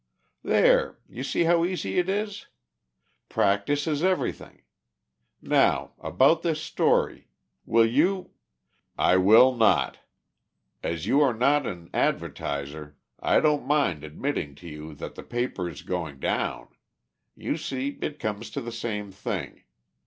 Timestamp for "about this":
5.99-6.59